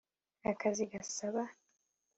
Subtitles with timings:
[0.51, 1.43] akazi gasaba